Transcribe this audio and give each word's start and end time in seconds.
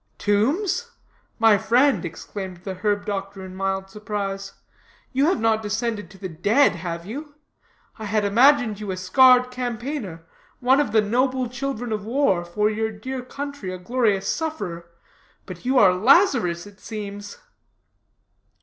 "Tombs? 0.17 0.89
my 1.37 1.59
friend," 1.59 2.03
exclaimed 2.03 2.63
the 2.63 2.73
herb 2.73 3.05
doctor 3.05 3.45
in 3.45 3.55
mild 3.55 3.87
surprise. 3.91 4.53
"You 5.13 5.27
have 5.27 5.39
not 5.39 5.61
descended 5.61 6.09
to 6.09 6.17
the 6.17 6.27
dead, 6.27 6.71
have 6.77 7.05
you? 7.05 7.35
I 7.99 8.05
had 8.05 8.25
imagined 8.25 8.79
you 8.79 8.89
a 8.89 8.97
scarred 8.97 9.51
campaigner, 9.51 10.25
one 10.59 10.79
of 10.79 10.91
the 10.91 11.01
noble 11.01 11.47
children 11.47 11.91
of 11.91 12.03
war, 12.03 12.43
for 12.43 12.67
your 12.67 12.89
dear 12.91 13.21
country 13.21 13.71
a 13.71 13.77
glorious 13.77 14.27
sufferer. 14.27 14.89
But 15.45 15.65
you 15.65 15.77
are 15.77 15.93
Lazarus, 15.93 16.65
it 16.65 16.79
seems." 16.79 17.37